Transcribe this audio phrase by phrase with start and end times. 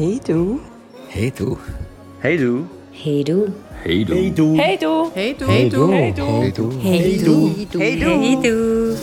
[0.00, 0.60] Hey du.
[1.08, 1.58] Hey du.
[2.22, 2.68] Hey du.
[2.92, 3.52] Hey du.
[3.82, 4.22] Hey du.
[4.22, 4.54] Hey du.
[4.56, 5.10] Hey du.
[5.12, 5.48] Hey du.
[5.48, 5.88] Hey du.
[5.90, 6.70] Hey du.
[6.80, 7.78] Hey du.
[7.80, 8.08] Hey du.
[8.08, 8.96] Hey du.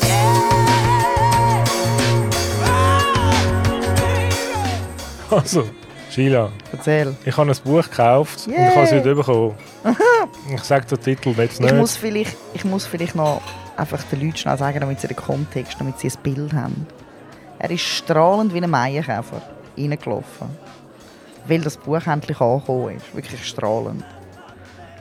[5.29, 5.65] Also,
[6.12, 7.13] Sheila, Erzähl.
[7.25, 9.55] ich habe ein Buch gekauft und ich habe es heute bekommen.
[10.53, 11.75] ich sage den Titel jetzt Ich nicht.
[11.75, 13.41] muss, vielleicht, ich muss vielleicht noch
[13.75, 16.88] einfach den Leuten schnell sagen, damit sie den Kontext, damit sie ein Bild haben.
[17.59, 19.41] Er ist strahlend wie ein Maienkäfer
[19.77, 20.48] reingelaufen.
[21.48, 23.16] Weil das Buch endlich angekommen ist.
[23.16, 24.03] Wirklich strahlend.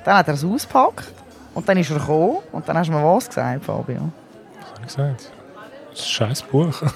[0.04, 1.12] Dann hat er es ausgepackt
[1.54, 4.10] und dann ist er gekommen und dann hast du mir was gesagt, Fabio.
[4.60, 5.32] Was habe ich gesagt?
[5.90, 6.82] Das ist ein scheiß Buch.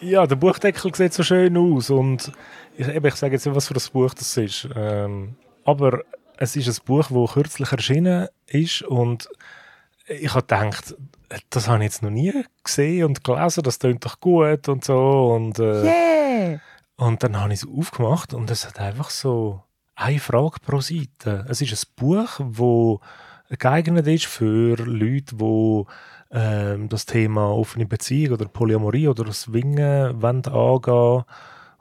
[0.00, 2.30] ja, der Buchdeckel sieht so schön aus und
[2.76, 4.68] ich, eben, ich sage jetzt nicht, was für ein Buch das ist.
[4.76, 6.00] Ähm, aber
[6.36, 9.28] es ist ein Buch, das kürzlich erschienen ist und
[10.06, 10.94] ich habe gedacht,
[11.50, 15.32] das habe ich jetzt noch nie gesehen und gelesen, das klingt doch gut und so
[15.34, 16.60] und, äh, Yeah!
[16.96, 19.62] Und dann habe ich es aufgemacht und es hat einfach so
[19.96, 21.44] eine Frage pro Seite.
[21.48, 23.00] Es ist ein Buch,
[23.48, 25.84] das geeignet ist für Leute, die
[26.30, 31.24] ähm, das Thema offene Beziehung oder Polyamorie oder Swingen wollen angehen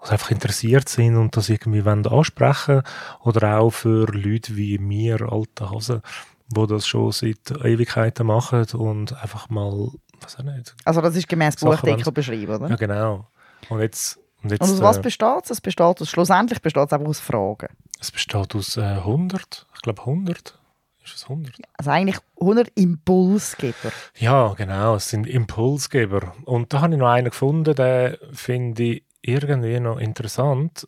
[0.04, 2.84] also einfach interessiert sind und das irgendwie wollen ansprechen
[3.22, 6.02] oder auch für Leute wie mir, alte Hasen,
[6.50, 10.76] die das schon seit Ewigkeiten machen und einfach mal, was auch nicht.
[10.84, 12.70] Also das ist gemäß Buchdeckel beschrieben, oder?
[12.70, 13.28] Ja, genau.
[13.70, 15.50] Und jetzt, und jetzt Und aus was äh, besteht es?
[15.52, 17.70] Es besteht aus, schlussendlich besteht es einfach aus Fragen.
[18.00, 20.60] es besteht aus äh, 100, ich glaube 100.
[21.06, 21.54] Ist es 100?
[21.78, 23.92] Also eigentlich 100 Impulsgeber.
[24.18, 26.34] Ja, genau, es sind Impulsgeber.
[26.46, 30.88] Und da habe ich noch einen gefunden, den finde ich irgendwie noch interessant.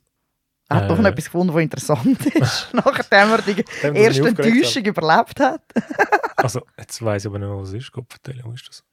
[0.69, 1.01] Er hat doch Äh.
[1.01, 5.61] noch etwas gefunden, was interessant ist, nachdem er die was erste Enttäuschung überlebt hat.
[6.37, 7.91] Also, jetzt weiß ich aber nicht mehr, was es ist.
[7.93, 8.05] Gott,
[8.43, 8.83] wo ist das?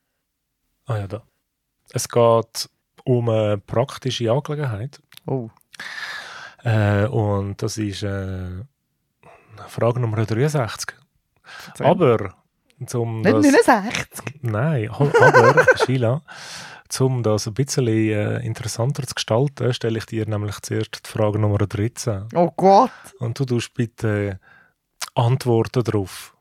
[0.87, 1.23] Ah ja, da.
[1.93, 2.71] Es geht
[3.05, 5.01] um eine praktische Angelegenheit.
[5.27, 5.51] Oh.
[6.65, 8.65] Äh, und das ist äh,
[9.69, 10.97] Frage Nummer 63.
[11.69, 11.87] Erzähl.
[11.87, 12.35] Aber,
[12.87, 13.67] zum Nicht das...
[13.67, 14.41] 69.
[14.43, 16.23] Nein, aber, Sheila,
[17.01, 21.39] um das ein bisschen äh, interessanter zu gestalten, stelle ich dir nämlich zuerst die Frage
[21.39, 22.29] Nummer 13.
[22.35, 22.91] Oh Gott.
[23.19, 24.39] Und du tust bitte
[25.15, 26.35] Antworten drauf.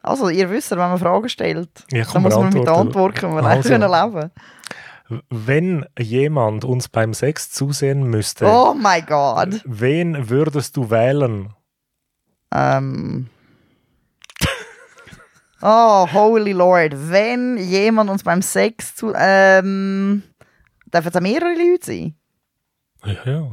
[0.00, 2.80] Also, ihr wisst, wenn man Fragen stellt, Ja, dann muss man mit Antworten.
[2.80, 3.74] Antwort können wir Also.
[3.74, 4.14] also.
[4.18, 4.30] leben.
[5.30, 9.62] Wenn jemand uns beim Sex zusehen müsste, Oh mein Gott.
[9.64, 11.54] wen würdest du wählen?
[12.52, 13.28] Ähm.
[15.60, 16.92] Oh, holy Lord.
[17.10, 19.12] Wenn jemand uns beim Sex zu.
[19.16, 20.22] Ähm.
[20.86, 22.14] Dürfen es mehrere Leute sein?
[23.04, 23.50] Ja, ja.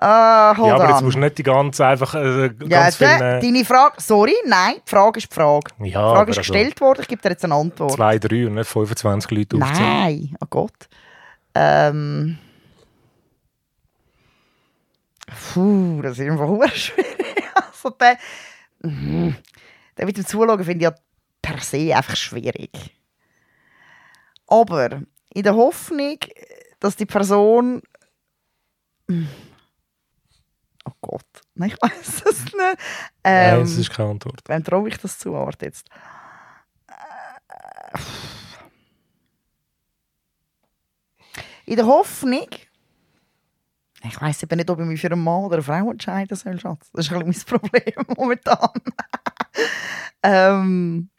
[0.00, 2.50] Ah, ja aber jetzt musst du nicht die ganze einfach äh, Ja,
[2.82, 3.40] ganz de, viele...
[3.40, 3.94] deine Frage.
[4.00, 5.70] Sorry, nein, die Frage ist die Frage.
[5.78, 7.92] Ja, Die Frage ist also gestellt worden, ich gebe dir jetzt eine Antwort.
[7.92, 9.88] Zwei, drei und nicht 25 Leute aufzählen.
[9.88, 10.88] Nein, oh Gott.
[11.54, 12.38] Ähm.
[15.52, 17.44] Puh, das ist einfach schwierig.
[17.54, 18.18] Also der,
[18.82, 19.36] Mhm.
[19.96, 20.94] der mit dem Zuschauen finde ich ja
[21.40, 22.70] per se einfach schwierig.
[24.46, 25.00] Aber
[25.32, 26.18] in der Hoffnung,
[26.80, 27.80] dass die Person.
[31.06, 32.56] Gott, nein, ich weiß es nicht.
[32.56, 32.76] Nein,
[33.24, 34.40] Ähm, es ist keine Antwort.
[34.46, 35.32] Wem traue ich das zu?
[35.32, 35.88] Warte jetzt.
[41.66, 42.48] In der Hoffnung.
[44.06, 46.60] Ich weiß eben nicht, ob ich mich für einen Mann oder eine Frau entscheiden soll,
[46.60, 46.90] Schatz.
[46.92, 48.70] Das ist ein bisschen mein Problem momentan.
[50.22, 51.10] ähm,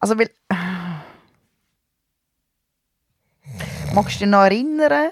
[0.00, 0.30] also, weil.
[3.94, 5.10] Magst du dich noch erinnern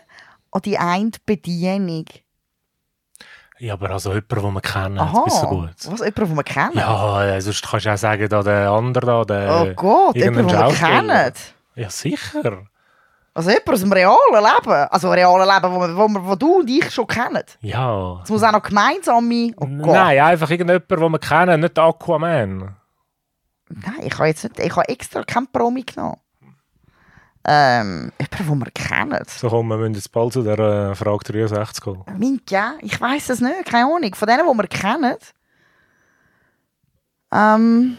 [0.51, 2.07] an die eine Bedienung?
[3.63, 5.71] Ja, aber also jemand, den wir kennen, Aha, ist so gut.
[5.85, 6.01] was?
[6.01, 6.73] Jemand, den wir kennen?
[6.75, 9.63] Ja, äh, sonst kannst du auch sagen, da der andere da, der...
[9.63, 11.33] oh Gott, irgendein jemand, den wir kennen.
[11.77, 12.65] Ja, sicher.
[13.33, 14.73] Also jemand aus dem realen Leben.
[14.91, 17.45] Also realen Leben, wo, wo, wo du und ich schon kennen.
[17.61, 18.21] Ja.
[18.25, 19.53] Es muss auch noch gemeinsame...
[19.57, 19.95] Oh Gott.
[19.95, 22.75] Nein, einfach irgendjemand, den wir kennen, nicht Aquaman.
[23.69, 24.59] Nein, ich habe jetzt nicht...
[24.59, 26.17] Ich habe extra keinen Promi genommen.
[27.45, 29.25] Ähm, jemand, den wir kennen.
[29.27, 32.05] So komm, wir müssen jetzt bald zu der äh, Frage 63 kommen.
[32.17, 33.65] Mint, ja, ich weiß es nicht.
[33.65, 34.15] Keine Ahnung.
[34.15, 35.17] Von denen, die wir kennen...
[37.33, 37.97] Ähm...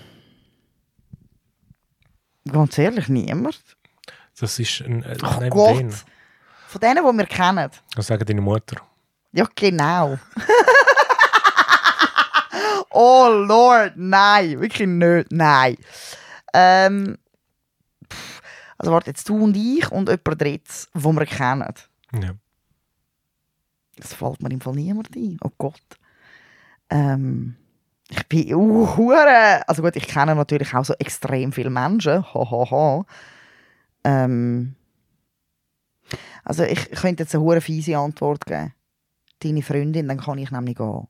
[2.49, 3.59] Ganz ehrlich, niemand.
[4.39, 5.03] Das ist ein...
[5.03, 5.77] Äh, neben Gott.
[5.77, 5.93] denen.
[6.67, 7.69] Von denen, die wir kennen.
[7.95, 8.77] Das sagt deine Mutter.
[9.33, 10.17] Ja, genau.
[12.91, 15.77] oh Lord, nein, wirklich nicht, nein.
[16.53, 17.17] Ähm,
[18.11, 18.41] pff,
[18.83, 21.73] also warte, jetzt du und ich und jemand drittes, wo wir kennen.
[22.21, 22.35] Ja.
[23.95, 25.37] Das fällt mir im Fall niemand ein.
[25.43, 25.81] Oh Gott.
[26.89, 27.55] Ähm,
[28.09, 32.23] ich bin uh, hure- Also gut, ich kenne natürlich auch so extrem viele Menschen.
[32.33, 33.05] Ha, ha, ha.
[34.03, 34.75] Ähm,
[36.43, 38.73] Also ich könnte jetzt eine hure fiese Antwort geben.
[39.39, 41.07] Deine Freundin, dann kann ich nämlich gehen.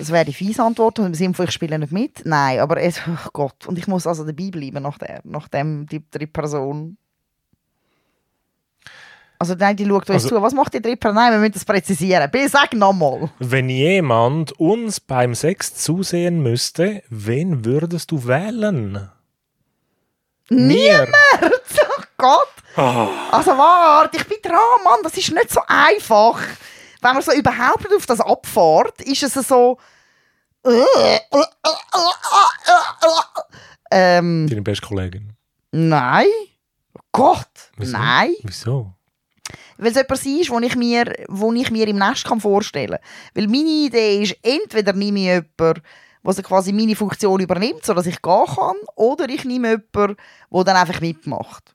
[0.00, 2.24] Das wäre die fiese Antwort und im Sinne von, ich spiele nicht mit.
[2.24, 3.66] Nein, aber es, oh Gott.
[3.66, 6.96] Und ich muss also dabei bleiben nach der, nachdem die dritte Person...
[9.38, 10.42] Also nein, die schaut uns Also- zu.
[10.42, 11.16] Was macht die dritte Person?
[11.16, 12.30] Nein, wir müssen das präzisieren.
[12.30, 13.30] Bitte sag nochmal.
[13.38, 19.10] Wenn jemand uns beim Sex zusehen müsste, wen würdest du wählen?
[20.48, 21.08] Mir.
[21.82, 22.48] Oh Gott.
[22.76, 24.54] Ah, Also warte, ich bin dran,
[24.84, 25.00] Mann.
[25.02, 26.38] Das ist nicht so einfach.
[27.02, 29.78] Wenn man so überhaupt nicht auf das abfährt, ist es so...
[33.90, 35.32] Ähm, deine beste Kollegin.
[35.72, 36.26] nein.
[36.94, 37.96] Oh Gott, Wieso?
[37.96, 38.34] nein.
[38.42, 38.92] Wieso?
[39.78, 43.00] Weil es etwas ist, wo ich mir, wo ich mir im Nest kann vorstellen kann.
[43.34, 45.82] Weil meine Idee ist, entweder nehme ich jemanden,
[46.24, 50.16] der quasi meine Funktion übernimmt, sodass ich gehen kann, oder ich nehme jemanden,
[50.52, 51.74] der dann einfach mitmacht.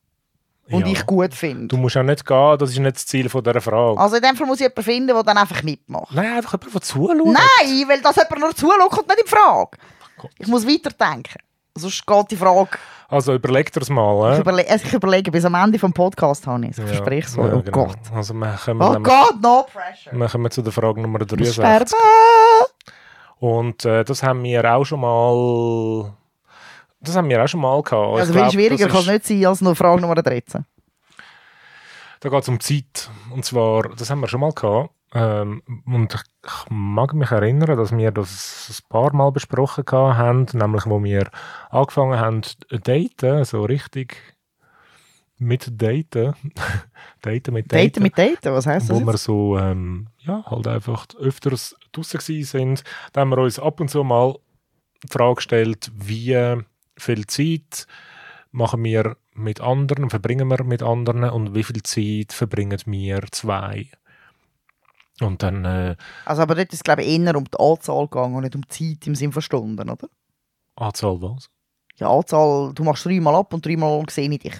[0.71, 0.91] Und Ja.
[0.93, 1.67] ich gut finde.
[1.67, 3.99] Du musst auch nicht gehen, das ist nicht das Ziel von dieser Frage.
[3.99, 6.11] Also in dem Fall muss ich jemanden finden, der dann einfach mitmacht.
[6.11, 7.17] Nein, einfach jemand, der zuschaut.
[7.17, 9.77] Nein, weil das jemand nur zuschaut, kommt nicht in Frage.
[10.17, 10.31] Gott.
[10.39, 11.39] Ich muss weiterdenken.
[11.75, 12.69] Sonst geht die Frage...
[13.07, 14.33] Also überleg dir das mal.
[14.33, 16.79] Ich, überle ich überlege, bis am Ende des Podcasts habe ich es.
[16.79, 17.35] Ich verspreche es.
[17.35, 17.85] Ja, Oh genau.
[17.85, 17.97] Gott.
[18.13, 20.17] Also wir kommen, Oh Gott, no pressure.
[20.19, 21.85] wir kommen zu der Frage Nummer Ich muss sterben.
[21.85, 21.97] 63.
[23.39, 26.13] Und äh, das haben wir auch schon mal...
[27.05, 28.19] Das haben wir auch schon mal gehabt.
[28.19, 30.65] Also viel schwieriger kann es nicht sein als nur Frage Nummer 13.
[32.19, 33.09] Da geht es um Zeit.
[33.31, 34.89] Und zwar, das haben wir schon mal gehabt.
[35.13, 40.45] Ähm, und ich, ich mag mich erinnern, dass wir das ein paar Mal besprochen haben,
[40.51, 41.29] nämlich wo wir
[41.69, 44.17] angefangen haben zu daten, so richtig
[45.37, 46.33] mit daten.
[47.21, 47.83] daten mit daten.
[47.85, 49.23] Daten mit Daten, was heisst das wo wir jetzt?
[49.23, 52.83] so, ähm, ja, halt einfach öfters draußen sind.
[53.13, 54.35] Da haben wir uns ab und zu mal
[55.03, 56.33] die Frage gestellt, wie
[56.97, 57.87] viel Zeit
[58.51, 63.87] machen wir mit anderen, verbringen wir mit anderen und wie viel Zeit verbringen wir zwei.
[65.21, 65.95] Und dann, äh,
[66.25, 68.61] Also aber dort ist es glaube ich eher um die Anzahl gegangen und nicht um
[68.61, 70.07] die Zeit im Sinne von Stunden, oder?
[70.75, 71.49] Anzahl was?
[71.97, 74.59] Ja, Anzahl, du machst dreimal ab und dreimal sehe ich dich.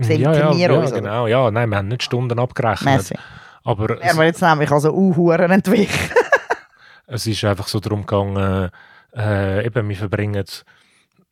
[0.00, 1.00] Sehen ja, ja, ja, uns, oder?
[1.00, 1.26] genau.
[1.26, 2.96] Ja, nein, wir haben nicht Stunden abgerechnet.
[2.96, 3.16] Messi.
[3.64, 6.14] Aber Wären wir jetzt nämlich also uh, Huren entwichen.
[7.06, 8.70] Es ist einfach so darum gegangen,
[9.14, 10.44] äh, eben, wir verbringen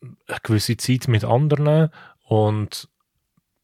[0.03, 1.91] eine gewisse Zeit mit anderen
[2.25, 2.89] und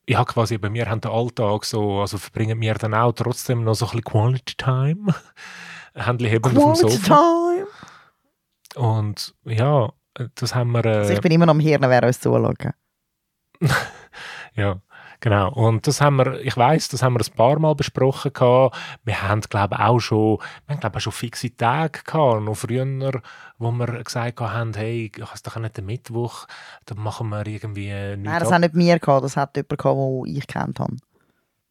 [0.08, 3.74] ja, quasi eben, wir haben den Alltag so, also verbringen wir dann auch trotzdem noch
[3.74, 5.14] so ein bisschen Quality Time.
[5.94, 7.16] Händchen auf Quality Sofa.
[7.16, 7.66] time.
[8.74, 9.92] Und ja,
[10.34, 12.58] das haben wir, Also äh, ich bin immer noch am Hirn, wer uns zuschaut.
[14.54, 14.80] ja,
[15.24, 15.50] genau.
[15.52, 18.76] Und das haben wir, ich weiß, das haben wir ein paar Mal besprochen gehabt.
[19.04, 22.54] Wir haben, glaube ich, auch schon, wir haben, glaube auch schon fixe Tage gehabt, noch
[22.54, 23.22] früher,
[23.58, 26.46] wo wir gesagt haben, hey, habe doch nicht den Mittwoch,
[26.84, 28.54] dann machen wir irgendwie nichts Nein, das ab.
[28.54, 30.96] hat nicht mir gehabt, das hat jemand gehabt, den ich kennt habe.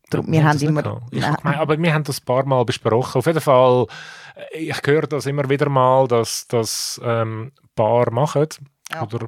[0.09, 1.01] Darum, wir haben immer...
[1.11, 3.19] Ich aber wir haben das ein paar Mal besprochen.
[3.19, 3.87] Auf jeden Fall,
[4.53, 8.47] äh, ich höre das immer wieder mal, dass das ähm, Paar machen.
[8.91, 9.03] Ja.
[9.03, 9.27] Oder,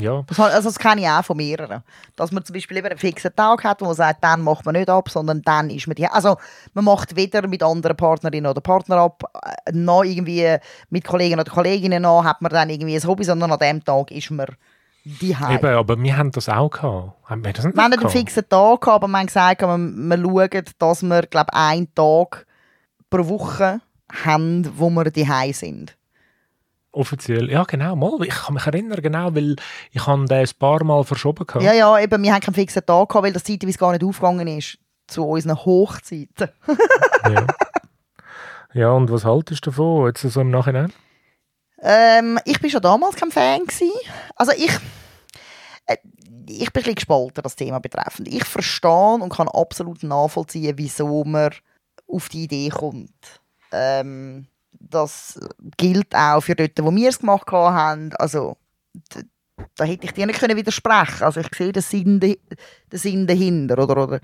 [0.00, 0.22] ja.
[0.26, 1.82] Das, also das kenne ich auch von mehreren.
[2.16, 4.74] Dass man zum Beispiel lieber einen fixen Tag hat, wo man sagt, dann macht man
[4.74, 6.06] nicht ab, sondern dann ist man die...
[6.06, 6.36] Also
[6.74, 9.22] man macht weder mit anderen Partnerinnen oder Partnern ab,
[9.66, 10.56] äh, noch irgendwie
[10.90, 14.10] mit Kollegen oder Kolleginnen an, hat man dann irgendwie ein Hobby, sondern an dem Tag
[14.10, 14.46] ist man
[15.04, 17.12] die Eben, aber wir haben das auch gehabt.
[17.24, 19.60] Haben wir das nicht Wir haben nicht einen fixen Tag gehabt, aber wir haben gesagt,
[19.60, 22.46] wir, wir schauen, dass wir, glaube einen Tag
[23.10, 23.80] pro Woche
[24.24, 25.96] haben, wo wir die sind.
[26.94, 28.22] Offiziell, ja genau, mal.
[28.22, 29.56] Ich kann mich erinnern, genau, weil
[29.92, 31.64] ich habe den ein paar Mal verschoben gehabt.
[31.64, 34.46] Ja, ja, eben, wir haben keinen fixen Tag gehabt, weil das zeitweise gar nicht aufgegangen
[34.46, 36.50] ist zu unseren Hochzeiten.
[37.24, 37.46] ja.
[38.74, 40.92] ja, und was haltest du davon, jetzt so im Nachhinein?
[41.80, 43.90] Ähm, ich bin schon damals kein Fan gewesen.
[44.36, 44.72] Also ich,
[45.86, 45.96] äh,
[46.46, 48.28] ich bin ein bisschen gespalten, das Thema betreffend.
[48.28, 51.54] Ich verstehe und kann absolut nachvollziehen, wieso man
[52.06, 53.40] auf die Idee kommt.
[53.72, 54.46] Ähm,
[54.90, 55.38] das
[55.76, 58.12] gilt auch für dort, wo wir es gemacht haben.
[58.18, 58.56] Also
[59.76, 61.22] da hätte ich dir nicht widersprechen.
[61.22, 62.36] Also ich sehe den Sinn, den
[62.92, 64.20] Sinn dahinter oder, oder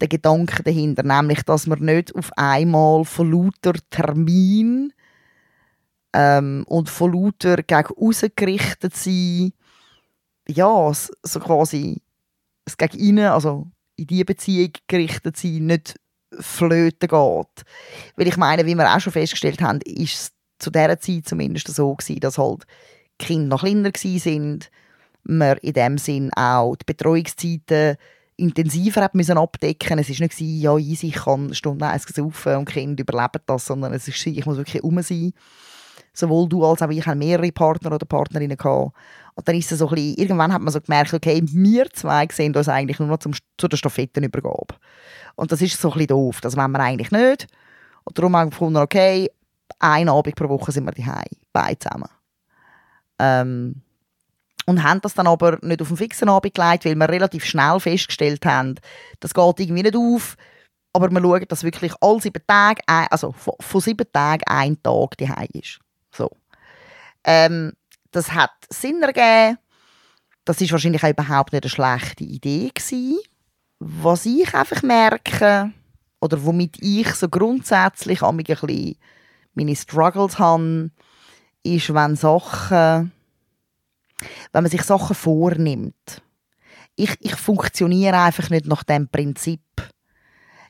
[0.00, 4.92] den Gedanken dahinter, nämlich, dass man nicht auf einmal von lauter Termin
[6.12, 9.52] ähm, und von lauter gegen ausgerichtet sein,
[10.46, 12.00] ja, so quasi
[12.64, 13.66] es gegen innen, also
[13.96, 15.98] in die Beziehung gerichtet sein, nicht
[16.38, 17.64] flöten geht.
[18.16, 21.68] Weil ich meine, wie wir auch schon festgestellt haben, ist es zu dieser Zeit zumindest
[21.68, 22.64] so gewesen, dass halt
[23.18, 24.70] Kinder noch kleiner gewesen sind,
[25.24, 27.96] man in dem Sinn auch die Betreuungszeiten
[28.36, 29.98] intensiver müssen abdecken.
[29.98, 33.42] Es war nicht, gewesen, ja, easy, ich kann Stunde eins saufen und die Kinder überleben
[33.46, 35.32] das, sondern es ist, ich muss wirklich um sein.
[36.18, 38.92] Sowohl du als auch ich haben mehrere Partner oder Partnerinnen gehabt.
[39.34, 42.26] Und dann ist es so ein bisschen, irgendwann hat man so gemerkt, okay, wir zwei
[42.30, 44.74] sehen uns eigentlich nur noch zum, zu der Stafettenübergabe.
[45.36, 47.46] Und das ist so ein bisschen doof, das wollen wir eigentlich nicht.
[48.04, 49.30] Und darum haben wir gefunden, okay,
[49.78, 52.08] einen Abend pro Woche sind wir daheim, beide zusammen.
[53.20, 53.82] Ähm,
[54.66, 57.78] und haben das dann aber nicht auf einen fixen Abend gelegt, weil wir relativ schnell
[57.80, 58.74] festgestellt haben,
[59.20, 60.36] das geht irgendwie nicht auf.
[60.92, 65.48] Aber wir schauen, dass wirklich alle sieben Tage, also von, sieben Tagen ein Tag daheim
[65.52, 65.78] ist.
[66.12, 66.30] So.
[67.24, 67.72] Ähm,
[68.10, 69.58] das hat Sinn ergeben.
[70.44, 73.18] Das ist wahrscheinlich auch überhaupt nicht eine schlechte Idee gewesen.
[73.80, 75.72] Was ich einfach merke,
[76.20, 78.96] oder womit ich so grundsätzlich ein bisschen
[79.54, 80.90] meine Struggles habe,
[81.62, 83.12] ist, wenn Sachen,
[84.52, 86.22] wenn man sich Sachen vornimmt.
[86.96, 89.60] Ich, ich funktioniere einfach nicht nach dem Prinzip.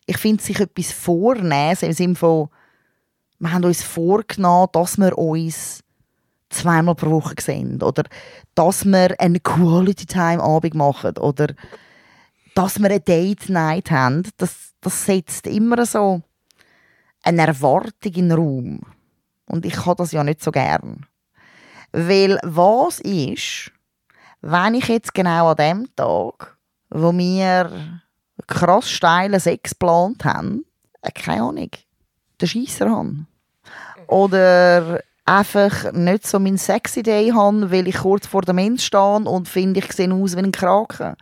[0.06, 2.48] Ich finde, sich etwas vornehmen, im Sinne von,
[3.38, 5.82] wir haben uns vorgenommen, dass wir uns
[6.50, 8.04] zweimal pro Woche sehen oder
[8.54, 11.48] dass wir eine Quality Time Abend machen oder
[12.54, 16.22] dass wir eine Date Night haben, das, das setzt immer so
[17.22, 18.80] eine Erwartung in den Raum.
[19.46, 21.06] Und ich habe das ja nicht so gern.
[21.92, 23.72] Weil was ist,
[24.40, 26.58] wenn ich jetzt genau an dem Tag,
[26.90, 28.00] wo wir
[28.46, 30.64] krass steilen Sex geplant haben,
[31.02, 31.70] äh, keine Ahnung,
[32.40, 33.26] den Scheisser haben.
[34.06, 39.16] Oder einfach nicht so meinen sexy Day habe, weil ich kurz vor dem Mensch stehe
[39.16, 41.14] und finde, ich sehe aus wie ein Kraken.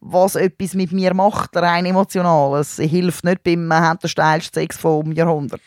[0.00, 2.58] Was etwas mit mir macht, rein emotional.
[2.58, 5.60] Es hilft nicht beim «Wir haben den steilsten Sex vom Jahrhundert».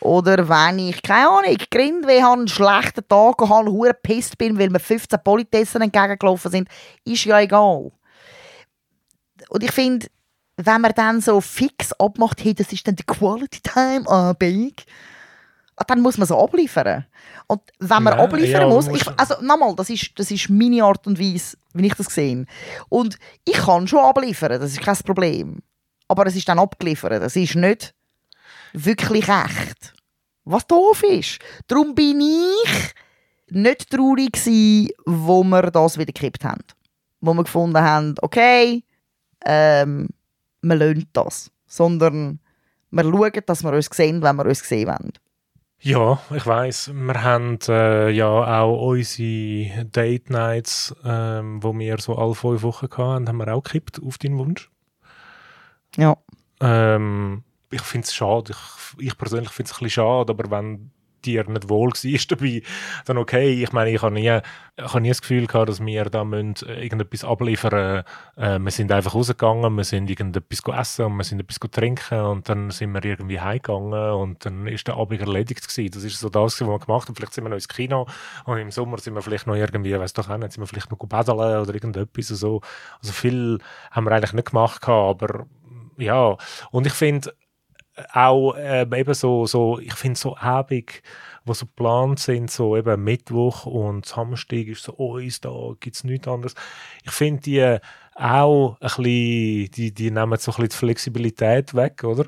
[0.00, 4.70] Oder wenn ich, keine Ahnung, Grindweh habe, einen schlechten Tag habe, hure pisst bin, weil
[4.70, 6.68] mir 15 Politessen entgegengelaufen sind,
[7.04, 7.90] ist ja egal.
[9.48, 10.06] Und ich finde,
[10.56, 14.84] wenn man dann so fix abmacht, hey, das ist dann die Quality Time Abend,
[15.76, 17.06] ah, dann muss man so abliefern.
[17.46, 20.82] Und wenn man Ja, abliefern ja, muss, ich, also nochmal, das ist, das ist meine
[20.82, 22.46] Art und Weise, wie ich das sehe.
[22.88, 25.62] Und ich kann schon abliefern, das ist kein Problem.
[26.08, 27.94] Aber es ist dann abgeliefert, das ist nicht
[28.72, 29.94] wirklich echt.
[30.44, 31.38] Was doof ist.
[31.66, 32.94] Darum bin ich
[33.48, 36.62] nicht traurig gewesen, wo wir das wieder gekippt haben.
[37.20, 38.84] Wo wir gefunden haben, okay,
[39.44, 40.08] ähm,
[40.68, 41.50] wir lassen das.
[41.66, 42.40] Sondern
[42.90, 45.12] wir schauen, dass wir uns sehen, wenn wir uns sehen wollen.
[45.80, 46.92] Ja, ich weiß.
[46.94, 52.88] Wir haben äh, ja auch unsere Date Nights, ähm, wo wir so alle fünf Wochen
[52.90, 54.70] hatten, haben wir auch gekippt auf deinen Wunsch.
[55.96, 56.16] Ja.
[56.60, 58.52] Ähm, ich finde es schade.
[58.52, 60.90] Ich, ich persönlich finde es ein bisschen schade, aber wenn
[61.26, 62.62] dir nicht wohl war dabei,
[63.04, 63.62] dann okay.
[63.62, 64.40] Ich meine, ich habe nie,
[64.76, 68.04] ich nie das Gefühl gehabt, dass wir da äh, irgendetwas abliefern
[68.36, 72.48] äh, Wir sind einfach rausgegangen, wir sind irgendetwas essen und wir sind etwas trinken und
[72.48, 75.90] dann sind wir irgendwie heimgegangen und dann ist der Abend erledigt gewesen.
[75.92, 77.14] Das ist so das, was wir gemacht haben.
[77.14, 78.06] Vielleicht sind wir noch ins Kino
[78.44, 80.90] und im Sommer sind wir vielleicht noch irgendwie, weiß doch auch nicht, sind wir vielleicht
[80.90, 82.60] noch baden oder irgendetwas so.
[83.00, 83.58] Also viel
[83.90, 85.46] haben wir eigentlich nicht gemacht gehabt, aber
[85.98, 86.36] ja.
[86.70, 87.32] Und ich finde,
[88.12, 91.02] auch äh, eben so, so ich finde so Abend,
[91.44, 95.50] wo so geplant sind, so eben Mittwoch und Samstag ist so uns da
[95.80, 96.54] gibt es nichts anderes.
[97.04, 97.78] Ich finde die
[98.14, 102.26] auch ein bisschen, die, die nehmen so ein bisschen die Flexibilität weg, oder?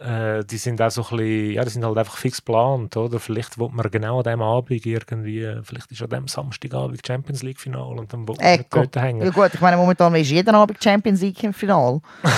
[0.00, 3.18] Äh, die sind auch so ein bisschen, ja, die sind halt einfach fix geplant, oder?
[3.18, 7.58] Vielleicht will man genau an dem Abend irgendwie, vielleicht ist an dem Samstagabend Champions League
[7.58, 9.24] Final und dann will man dort hängen.
[9.24, 12.00] Ja gut, ich meine, momentan ist jeden Abend Champions League im Finale.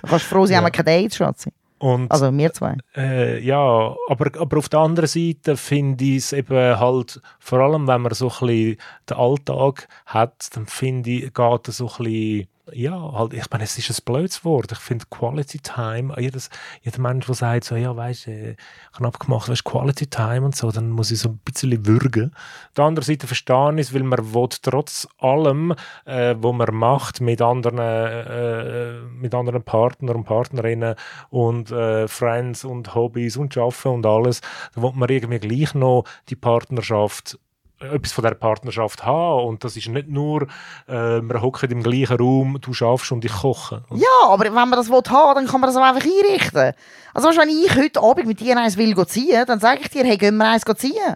[0.00, 0.58] Du kannst froh sein, Ja.
[0.58, 1.52] haben wir keine Dates, Schatzi.
[1.78, 2.76] Und Also wir zwei.
[2.96, 7.86] Äh, ja, aber, aber auf der anderen Seite finde ich es eben halt, vor allem
[7.86, 8.76] wenn man so ein bisschen
[9.08, 13.64] den Alltag hat, dann finde ich, geht es so ein bisschen, ja, halt, ich meine,
[13.64, 14.72] es ist ein blödes Wort.
[14.72, 16.50] Ich finde Quality Time, jedes,
[16.82, 20.46] jeder Mensch, der sagt so, ja, weißt du, äh, ich habe abgemacht, weißt Quality Time
[20.46, 22.32] und so, dann muss ich so ein bisschen würgen.
[22.34, 26.74] Auf der anderen Seite verstehe ich es, weil man will trotz allem, äh, was man
[26.74, 30.94] macht mit anderen, äh, mit anderen Partnern und Partnerinnen
[31.30, 34.40] und äh, Friends und Hobbys und Arbeiten und alles,
[34.74, 37.38] da will man irgendwie gleich noch die Partnerschaft
[37.80, 40.42] etwas von der Partnerschaft haben und das ist nicht nur
[40.86, 43.84] äh, wir hocken im gleichen Raum, du schaffst und ich koche.
[43.94, 46.72] Ja, aber wenn man das will haben, dann kann man das auch einfach einrichten.
[47.14, 50.04] Also weißt, wenn ich heute Abend mit dir eins will ziehen, dann sage ich dir,
[50.04, 51.14] hey, gehen wir eins ziehen.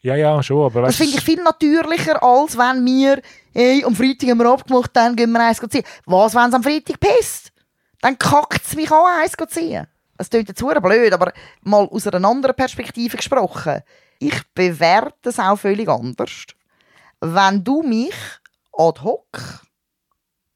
[0.00, 3.94] ja, ja, schon, aber Das weißt, finde ich viel natürlicher, als wenn wir, hey, am
[3.94, 5.84] Freitag haben wir abgemacht, dann gehen wir eins ziehen.
[6.06, 7.52] Was, wenn es am Freitag pisst?
[8.00, 9.86] Dann kackt es mich auch eins ziehen.
[10.18, 11.32] Es klingt jetzt blöd, aber
[11.62, 13.82] mal aus einer anderen Perspektive gesprochen.
[14.22, 16.46] Ich bewerte es auch völlig anders.
[17.20, 18.14] Wenn du mich
[18.72, 19.26] ad hoc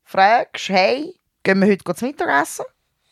[0.04, 2.64] fragst, hey, gehen wir heute zu Mittag essen?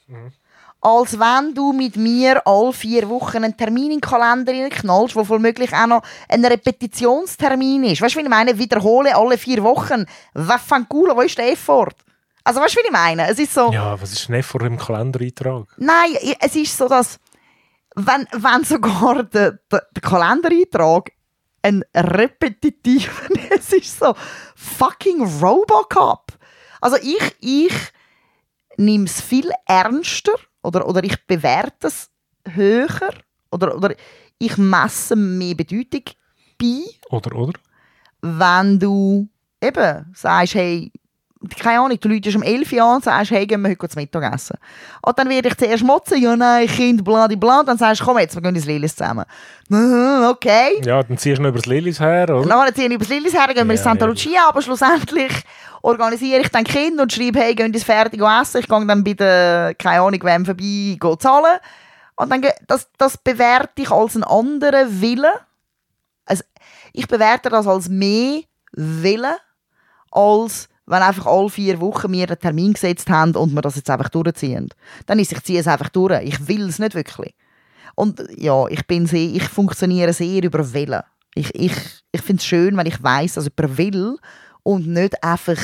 [0.07, 0.33] Mhm.
[0.81, 5.27] als wenn du mit mir alle vier Wochen einen Termin in den Kalender knallst, wo
[5.27, 8.03] womöglich auch noch ein Repetitionstermin ist.
[8.03, 8.59] Weißt du, wie ich meine?
[8.59, 10.05] Wiederhole alle vier Wochen.
[10.35, 11.95] Was fängt cool, wo ist der Effort?
[12.45, 13.27] Also weißt du, wie ich meine?
[13.29, 13.73] Es ist so...
[13.73, 15.65] Ja, was ist denn vor im Kalendereintrag?
[15.79, 17.19] Nein, es ist so, dass
[17.95, 21.13] wenn, wenn sogar der, der, der Kalendereintrag
[21.63, 24.15] ein repetitiver es ist so
[24.55, 26.33] fucking Robocop.
[26.81, 27.73] Also ich, ich
[28.77, 32.11] nehme es viel ernster oder, oder ich bewerte es
[32.47, 33.15] höher
[33.51, 33.95] oder, oder
[34.39, 36.03] ich messe mehr Bedeutung
[36.59, 37.59] bei, Oder, oder?
[38.21, 39.29] wenn du
[39.61, 40.93] eben sagst, hey,
[41.59, 44.01] keine Ahnung, du läutest um 11 Uhr an und sagst, hey, gehen wir heute zum
[44.03, 44.57] Mittagessen.
[45.03, 48.35] Und dann werde ich zuerst motzen, ja nein, Kind, bladibla, dann sagst du, komm jetzt,
[48.35, 49.25] wir gehen ins Lillis zusammen.
[49.69, 50.81] Mhm, Okay.
[50.85, 52.47] Ja, dann ziehst du noch über das Lillis her, oder?
[52.47, 54.05] Nachher ziehen wir übers Lillis her, gehen wir Ja, in Santa.
[54.07, 55.33] Lucia, aber schlussendlich
[55.83, 58.61] organisiere ich dann Kind und schreibe, hey, gehen ins fertig essen.
[58.61, 61.59] Ich gehe dann bei der, keine Ahnung, wem vorbei, gehe zahlen.
[62.17, 65.33] Und dann, das, das bewerte ich als einen anderen Willen.
[66.27, 66.45] Also,
[66.93, 69.35] ich bewerte das als mehr Willen,
[70.11, 73.91] als wenn einfach alle vier Wochen wir einen Termin gesetzt haben und wir das jetzt
[73.91, 74.69] einfach durchziehen.
[75.07, 76.23] Dann ist, ich ziehe es einfach durch.
[76.23, 77.35] Ich will es nicht wirklich.
[77.95, 81.03] Und ja, ich bin sehr, ich funktioniere sehr über Willen.
[81.35, 81.75] Ich, ich,
[82.13, 84.17] ich finde es schön, wenn ich weiß, dass jemand will
[84.63, 85.59] und nicht einfach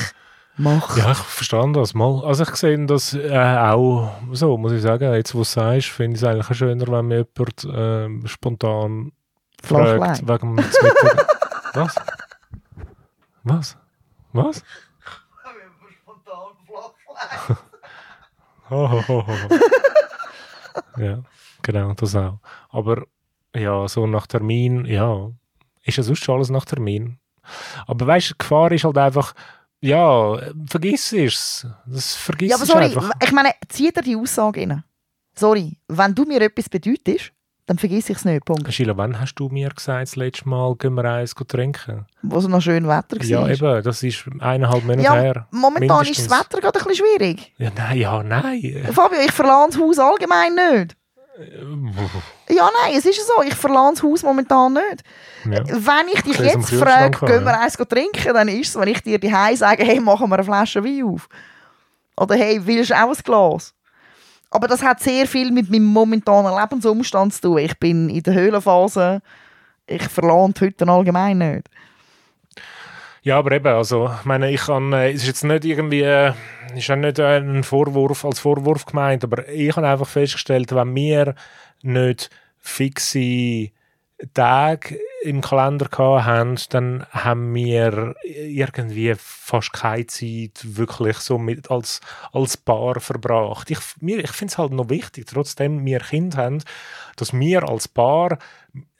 [0.57, 0.97] macht.
[0.97, 2.23] Ja, ich verstehe das mal.
[2.25, 5.13] Also ich sehe das äh, auch so, muss ich sagen.
[5.13, 9.11] Jetzt, wo du sagst, finde ich es eigentlich schöner, wenn mir jemand ähm, spontan
[9.63, 10.65] fragt, wegen dem.
[11.73, 11.95] Was?
[13.43, 13.77] Was?
[14.33, 14.63] Was?
[18.69, 19.35] Ho, ho, ho.
[20.97, 21.21] ja,
[21.61, 22.39] genau, das auch.
[22.69, 23.03] Aber
[23.53, 25.29] ja, so nach Termin, ja,
[25.83, 27.19] ist ja sonst schon alles nach Termin.
[27.85, 29.33] Aber weißt du, die Gefahr ist halt einfach,
[29.81, 30.37] ja,
[30.67, 31.67] vergiss es.
[31.85, 33.11] Das vergiss Ja, aber sorry, einfach.
[33.21, 34.83] ich meine, zieh dir die Aussage rein.
[35.35, 37.33] Sorry, wenn du mir etwas bedeutest,
[37.71, 38.43] dann vergiss ich es nicht.
[38.43, 38.71] Punkt.
[38.73, 42.05] Sheila, wann hast du mir gesagt, das letzte Mal gehen wir eins trinken?
[42.21, 43.23] Wo es noch schön Wetter war.
[43.23, 45.47] Ja, eben, das ist eineinhalb Monate Ja, her.
[45.51, 46.31] momentan ist das mindestens.
[46.31, 47.53] Wetter gerade ein bisschen schwierig.
[47.57, 48.89] Ja, nein, ja, nein.
[48.91, 50.97] Fabio, ich verlasse das Haus allgemein nicht.
[52.49, 53.41] Ja, nein, es ist so.
[53.41, 55.03] Ich verlasse das Haus momentan nicht.
[55.45, 55.63] Ja.
[55.65, 59.17] Wenn ich dich jetzt frage, gehen wir eins trinken, dann ist es, wenn ich dir
[59.17, 61.29] die sage, hey, machen wir eine Flasche Wein auf.
[62.17, 63.73] Oder hey, willst du auch ein Glas?
[64.51, 67.57] Aber das hat sehr viel mit meinem momentanen Lebensumstand zu tun.
[67.59, 69.21] Ich bin in der Höhlenphase.
[69.87, 71.69] Ich die Hütte allgemein nicht.
[73.23, 76.33] Ja, aber eben, also, meine, ich kann, äh, es ist jetzt nicht irgendwie, äh,
[76.75, 80.95] ist ja nicht äh, ein Vorwurf als Vorwurf gemeint, aber ich habe einfach festgestellt, wenn
[80.95, 81.35] wir
[81.83, 83.69] nicht fixe
[84.33, 92.01] Tage im Kalender haben, dann haben wir irgendwie fast keine Zeit wirklich so mit als,
[92.31, 93.69] als Paar verbracht.
[93.71, 96.63] Ich, mir- ich finde es halt noch wichtig, trotzdem wir Kinder haben,
[97.15, 98.37] dass wir als Paar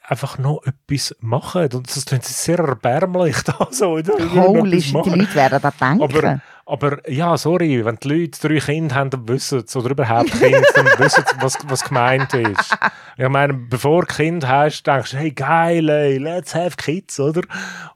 [0.02, 1.68] einfach noch etwas machen.
[1.72, 3.36] Und das klingt sehr erbärmlich.
[3.44, 4.14] Da, so, oder?
[4.34, 5.10] Holy shit, die.
[5.10, 6.02] Leute werden das denken.
[6.02, 6.40] Aber,
[6.72, 10.62] aber ja, sorry, wenn die Leute drei Kinder haben, dann wissen sie, oder überhaupt Kinder,
[10.74, 12.74] dann wissen sie, was, was gemeint ist.
[13.18, 17.42] Ich meine, bevor du Kind hast, denkst du, hey, geil, ey, let's have kids, oder?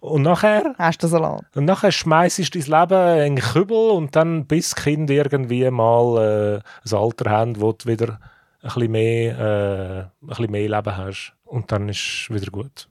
[0.01, 1.45] Und nachher, Hast du Salat?
[1.55, 5.71] und nachher schmeißt du dein Leben in den Kübel und dann bis die Kinder irgendwie
[5.71, 8.19] mal äh, ein Alter haben, wo du wieder
[8.63, 11.33] ein bisschen mehr, äh, ein bisschen mehr Leben hast.
[11.47, 12.89] Und dann ist es wieder gut.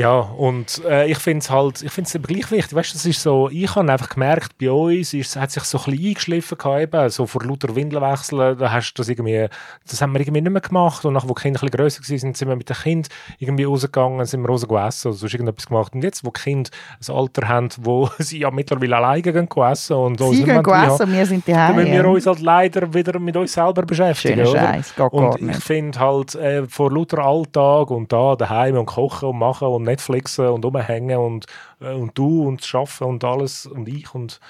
[0.00, 3.22] Ja, und äh, ich finde es halt, ich finde es gleich wichtig, weißt das ist
[3.22, 6.80] so, ich habe einfach gemerkt, bei uns ist, hat sich so ein bisschen eingeschliffen gehabt,
[6.80, 9.46] eben, so vor lauter Windeln wechseln, da hast du das irgendwie,
[9.86, 11.04] das haben wir irgendwie nicht mehr gemacht.
[11.04, 13.64] Und nachdem wo die Kinder ein bisschen grösser waren, sind wir mit den Kindern irgendwie
[13.64, 15.94] rausgegangen, sind wir raus gegessen oder sonst irgendetwas gemacht.
[15.94, 16.70] Und jetzt, wo die Kinder
[17.06, 21.12] ein Alter haben, wo sie ja mittlerweile alleine gehen essen und Sie gehen essen und
[21.12, 24.46] wir sind die dann müssen wir uns halt leider wieder mit uns selber beschäftigen?
[24.46, 29.38] Scheiß, Und ich finde halt, äh, vor lauter Alltag und da daheim und kochen und
[29.38, 31.46] machen und Netflixen und rumhängen und,
[31.80, 34.40] äh, und du und Arbeiten und alles und ich und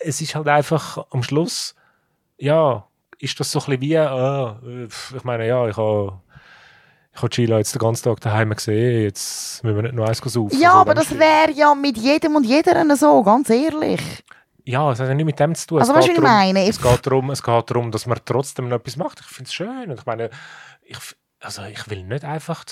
[0.00, 1.74] es ist halt einfach am Schluss,
[2.38, 2.86] ja,
[3.18, 6.20] ist das so ein bisschen wie, äh, pf, ich meine, ja, ich habe
[7.14, 10.18] ich habe Sheila jetzt den ganzen Tag daheim gesehen, jetzt müssen wir nicht noch eins
[10.18, 10.58] saufen.
[10.58, 14.00] Ja, so, aber das wäre ja mit jedem und jeder so, ganz ehrlich.
[14.64, 15.80] Ja, es hat ja nichts mit dem zu tun.
[15.80, 16.66] Also es was ich darum- meine?
[16.66, 19.20] Es geht, darum, es geht darum, dass man trotzdem noch etwas macht.
[19.20, 19.90] Ich finde es schön.
[19.90, 20.30] Und Ich meine,
[20.82, 20.96] ich,
[21.40, 22.64] also ich will nicht einfach,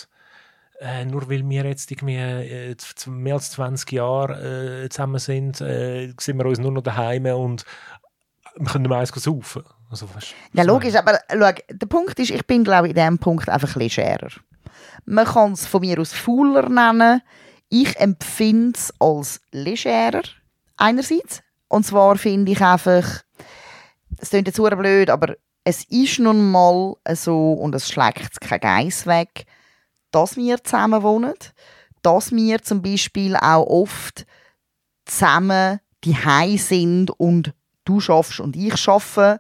[0.81, 6.12] äh, nur weil wir jetzt irgendwie äh, mehr als 20 Jahre äh, zusammen sind, äh,
[6.19, 7.64] sind wir uns nur noch daheim und
[8.57, 9.62] wir können nicht mehr eins saufen.
[9.90, 13.19] Also, weißt, Ja, logisch, aber schau, der Punkt ist, ich bin, glaube ich, in diesem
[13.19, 14.31] Punkt einfach ein bisschen legerer.
[15.05, 17.23] Man kann es von mir aus fauler nennen.
[17.69, 20.23] Ich empfinde es als legerer,
[20.77, 21.43] einerseits.
[21.69, 23.23] Und zwar finde ich einfach,
[24.19, 29.07] es klingt jetzt blöd, aber es ist nun mal so, und es schlägt kein Geiss
[29.07, 29.47] weg,
[30.11, 31.35] dass wir zusammen wohnen,
[32.03, 34.27] dass wir zum Beispiel auch oft
[35.05, 37.53] zusammen die sind und
[37.85, 39.38] du schaffst und ich schaffe.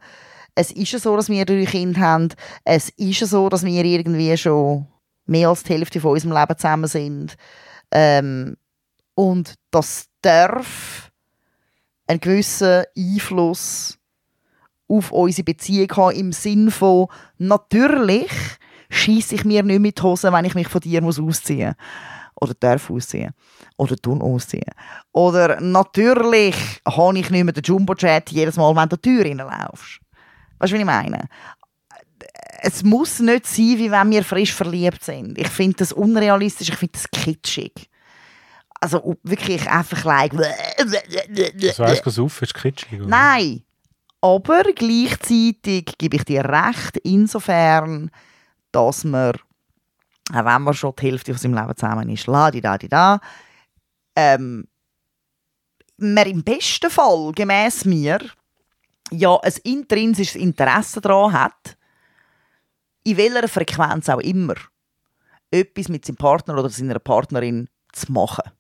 [0.54, 2.28] Es ist ja so, dass wir drei Kinder haben.
[2.64, 4.86] Es ist ja so, dass wir irgendwie schon
[5.26, 7.36] mehr als die Hälfte von unserem Leben zusammen sind.
[7.90, 8.56] Ähm,
[9.14, 11.10] und das darf
[12.06, 13.98] einen gewissen Einfluss
[14.88, 17.06] auf unsere Beziehung haben, im Sinn von
[17.38, 18.32] natürlich
[18.90, 21.74] schieße ich mir nicht mit die Hose, wenn ich mich von dir muss ausziehen.
[22.34, 23.32] Oder darf ausziehen.
[23.76, 24.72] Oder tun ausziehen.
[25.12, 30.00] Oder natürlich habe ich nicht mehr den Jumbo-Chat jedes Mal, wenn du die Tür reinlaufst.
[30.58, 31.28] Weißt du, was ich meine?
[32.62, 35.38] Es muss nicht sein, wie wenn wir frisch verliebt sind.
[35.38, 37.88] Ich finde das unrealistisch, ich finde das kitschig.
[38.80, 40.32] Also wirklich einfach like.
[40.32, 43.00] Das weißt du, auf, ist kitschig.
[43.00, 43.08] Oder?
[43.08, 43.62] Nein.
[44.22, 48.10] Aber gleichzeitig gebe ich dir recht, insofern,
[48.72, 49.32] dass man,
[50.32, 52.88] auch wenn man schon die Hälfte von seinem Leben zusammen ist, la di da di
[52.88, 53.20] da,
[54.16, 54.66] ähm,
[55.96, 58.20] man im besten Fall, gemäß mir,
[59.10, 61.76] ja ein intrinsisches Interesse daran hat,
[63.04, 64.54] in welcher Frequenz auch immer,
[65.50, 68.50] etwas mit seinem Partner oder seiner Partnerin zu machen.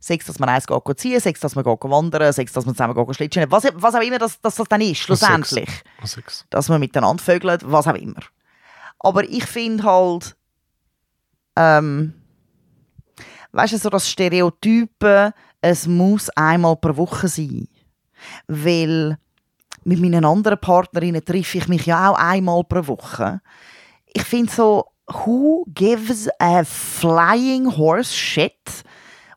[0.00, 2.94] Sechs, dass man eins geht ziehen, sechs, dass man geht wandern, sechs, dass man zusammen
[2.94, 3.50] geht schlitschen.
[3.50, 5.70] Was, was auch immer das, das, das dann ist, schlussendlich.
[6.02, 6.44] Sechs.
[6.50, 8.20] Dass man miteinander vögelt, was auch immer.
[8.98, 10.36] Aber ich finde halt,
[11.56, 12.14] ähm,
[13.52, 17.68] weißt du, so das Stereotype, es muss einmal pro Woche sein.
[18.46, 19.18] Weil
[19.84, 23.40] mit meinen anderen Partnerinnen treffe ich mich ja auch einmal pro Woche.
[24.06, 28.84] Ich finde so, who gives a flying horse shit?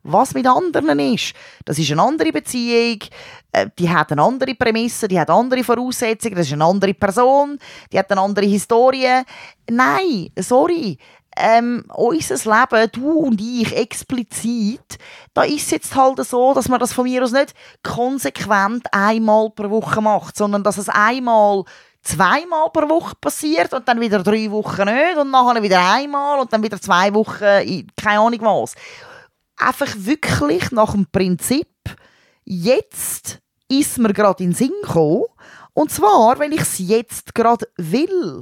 [0.08, 1.34] Was mit anderen ist.
[1.65, 3.00] Das ist eine andere Beziehung,
[3.52, 7.60] äh, die hat eine andere Prämisse, die hat andere Voraussetzungen, das ist eine andere Person,
[7.91, 9.22] die hat eine andere Historie.
[9.70, 10.98] Nein, sorry.
[11.39, 14.98] Ähm, unser Leben, du und ich explizit,
[15.36, 19.52] da ist es jetzt halt so, dass man das von mir aus nicht konsequent einmal
[19.52, 21.63] pro Woche macht, sondern dass es einmal
[22.02, 26.52] zweimal pro Woche passiert und dann wieder drei Wochen nicht und nachher wieder einmal und
[26.52, 28.74] dann wieder zwei Wochen, keine Ahnung was
[29.58, 31.67] einfach wirklich nach dem Prinzip,
[32.46, 35.26] jetzt ist mir gerade in den Sinn gekommen,
[35.74, 38.41] und zwar, wenn ich es jetzt gerade will.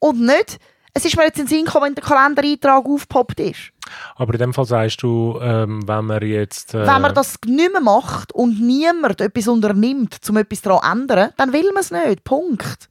[0.00, 0.58] Und nicht,
[0.94, 3.70] es ist mir jetzt in den Sinn gekommen, wenn der Kalendereintrag aufgepoppt ist.
[4.16, 6.74] Aber in dem Fall sagst du, ähm, wenn man jetzt...
[6.74, 6.86] Äh...
[6.86, 11.32] Wenn man das nicht mehr macht und niemand etwas unternimmt, um etwas daran zu ändern,
[11.36, 12.24] dann will man es nicht.
[12.24, 12.90] Punkt.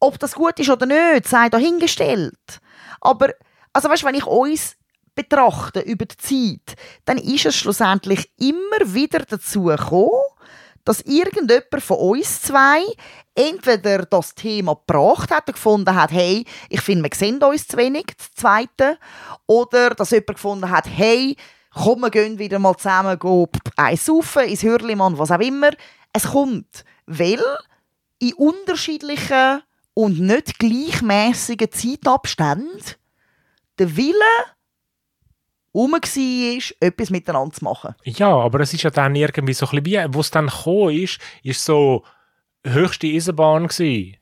[0.00, 2.60] Ob das gut ist oder nicht, sei dahingestellt.
[3.00, 3.30] Aber,
[3.72, 4.76] also weißt, wenn ich uns
[5.14, 10.10] betrachten über die Zeit, dann ist es schlussendlich immer wieder dazu gekommen,
[10.84, 12.82] dass irgendjemand von uns zwei
[13.34, 17.76] entweder das Thema gebracht hat und gefunden hat, hey, ich finde, wir sehen uns zu
[17.76, 18.98] wenig, das Zweite,
[19.46, 21.36] oder dass jemand gefunden hat, hey,
[21.72, 23.18] komm, wir gehen wieder mal zusammen
[23.76, 25.70] eins saufen, ins Hürlimann, was auch immer.
[26.12, 27.42] Es kommt, weil
[28.18, 29.62] in unterschiedlichen
[29.94, 32.82] und nicht gleichmäßigen Zeitabständen
[33.78, 34.14] der Wille
[35.74, 37.94] rum war, etwas miteinander zu machen.
[38.04, 41.18] Ja, aber es ist ja dann irgendwie so ein bisschen wo es dann gekommen ist,
[41.42, 42.04] ist so
[42.64, 44.16] höchste Eisenbahn gewesen.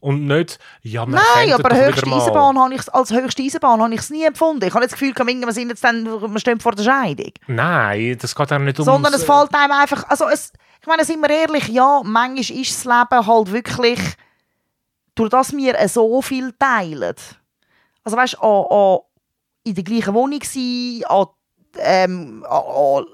[0.00, 4.00] Und nicht, ja, man Nein, aber höchste Eisenbahn habe ich, als höchste Eisenbahn habe ich
[4.00, 4.64] es nie empfunden.
[4.64, 7.32] Ich habe nicht das Gefühl, wir sind jetzt dann, wir stehen vor der Scheidung.
[7.46, 8.84] Nein, das geht auch nicht um...
[8.84, 12.70] Sondern es fällt einem einfach, also es, ich meine, sind wir ehrlich, ja, manchmal ist
[12.70, 13.98] das Leben halt wirklich,
[15.14, 17.14] durch das wir so viel teilen.
[18.04, 19.02] Also weißt du,
[19.66, 21.26] in der gleichen Wohnung sein, an,
[21.78, 23.04] ähm, an,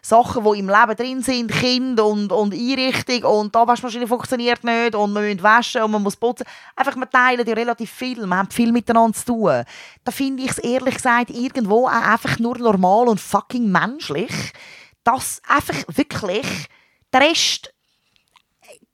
[0.00, 4.94] Sachen, die im Leben drin sind, Kind und, und Einrichtung und die Waschmaschine funktioniert nicht
[4.94, 6.46] und man muss waschen und man muss putzen.
[6.74, 9.64] Einfach, wir teilen ja relativ viel, wir haben viel miteinander zu tun.
[10.04, 14.32] Da finde ich es ehrlich gesagt irgendwo auch einfach nur normal und fucking menschlich,
[15.04, 16.46] dass einfach wirklich
[17.12, 17.74] der Rest,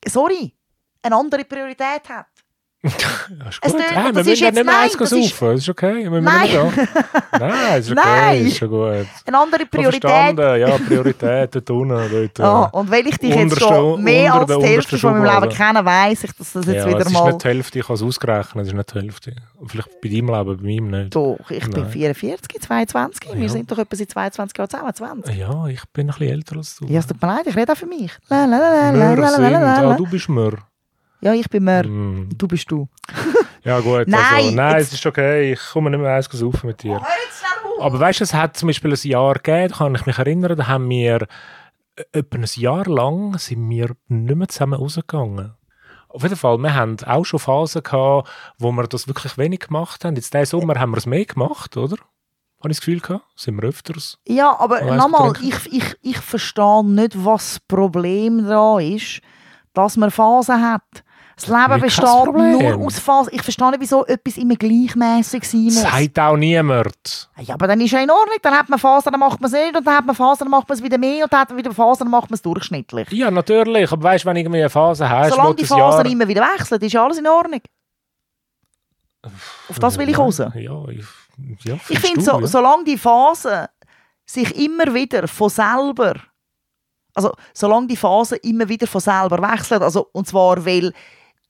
[0.07, 0.57] sorry,
[1.03, 2.32] eine andere Priorität hat.
[2.85, 2.91] Ja,
[3.49, 3.75] ist gut.
[3.81, 5.49] Es, ah, wir müssen ja nicht mehr eins saufen.
[5.53, 6.11] Das ist okay.
[6.11, 6.49] Wir nein.
[7.39, 8.01] nein, ist okay.
[8.05, 8.47] Nein.
[8.47, 9.07] Ist schon gut.
[9.25, 10.37] Eine andere Priorität.
[10.37, 12.33] Ja, Priorität dort unten.
[12.35, 12.41] Dort,
[12.75, 15.85] oh, und weil ich dich jetzt schon mehr als die Hälfte von meinem Leben kenne,
[15.85, 17.03] weiss ich, dass das jetzt ja, wieder mal...
[17.05, 19.37] es ist nicht die Hälfte, ich habe es ausgerechnet, es ist nicht die Hälfte.
[19.65, 21.15] Vielleicht bei deinem Leben, bei meinem nicht.
[21.15, 21.83] Doch, ich nein.
[21.83, 23.31] bin 44, 22.
[23.31, 23.39] Ja.
[23.39, 25.37] Wir sind doch etwa seit 22 Jahren zusammen, 20.
[25.37, 26.87] Ja, ich bin ein bisschen älter als du.
[26.87, 28.11] Ja, es tut mir leid, ich rede auch für mich.
[28.29, 29.91] La, la, la, la, la, la, la, la.
[29.93, 30.59] Ah, du bist Mör.
[31.23, 31.87] Ja, ich bin mehr.
[31.87, 32.31] Mm.
[32.37, 32.89] Du bist du.
[33.65, 34.09] ja, gut.
[34.09, 35.53] Nein, also, nein es ist okay.
[35.53, 37.01] Ich komme nicht mehr eins saufen mit dir.
[37.79, 40.19] Oh, Aber weißt du, es hat zum Beispiel ein Jahr gegeben, da kann ich mich
[40.19, 41.29] erinnern, da haben wir
[41.95, 45.55] äh, etwa ein Jahr lang sind wir nicht mehr zusammen rausgegangen.
[46.09, 50.05] Auf jeden Fall, wir haben auch schon Phasen gehabt, wo wir das wirklich wenig gemacht
[50.05, 50.17] haben.
[50.17, 51.97] Jetzt diesen Sommer haben wir es mehr gemacht, oder?
[52.59, 53.25] Habe ich das Gefühl gehabt?
[53.37, 54.19] Sind wir öfters?
[54.27, 59.21] Ja, aber nochmal, ich, ich, ich verstehe nicht, was das Problem daran ist,
[59.73, 61.05] dass man Phasen hat.
[61.43, 63.33] Das Leben besteht nur aus Phasen.
[63.35, 65.83] Ich verstehe nicht, wieso etwas immer gleichmäßig sein muss.
[65.83, 67.31] Sagt auch niemand.
[67.39, 68.37] Ja, aber dann ist ja in Ordnung.
[68.41, 69.77] Dann hat man Phasen, dann macht man es nicht.
[69.77, 71.25] Und dann hat man Phasen, dann macht man es wieder mehr.
[71.25, 73.11] Und dann hat man wieder Phasen, dann macht man es durchschnittlich.
[73.11, 73.91] Ja, natürlich.
[73.91, 76.93] Aber weißt du, wenn irgendwie eine Phase hast, Solange die Phasen immer wieder wechseln, ist
[76.93, 77.61] ja alles in Ordnung.
[79.69, 80.39] Auf das will ich raus.
[80.39, 81.05] Ja, ich,
[81.65, 82.47] ja, Ich finde, so, ja.
[82.47, 83.67] solange die Phasen
[84.25, 86.15] sich immer wieder von selber,
[87.15, 90.93] also solange die Phasen immer wieder von selber wechseln, also und zwar weil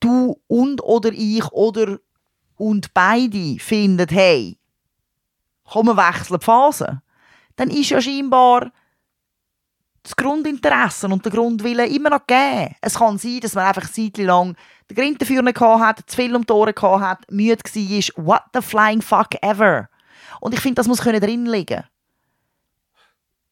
[0.02, 1.98] du und oder ich oder
[2.56, 4.58] und beide finden, hey,
[5.64, 7.02] komm, wir wechseln die Phasen,
[7.56, 8.70] dann ist ja scheinbar
[10.02, 12.74] das Grundinteresse und der Grundwille immer noch gegeben.
[12.80, 14.56] Es kann sein, dass man einfach eine lang
[14.90, 18.26] den Grind dafür nicht hat, zu viel um die Ohren hat, müde war.
[18.26, 19.88] What the flying fuck ever.
[20.40, 21.84] Und ich finde, das muss können drin liegen.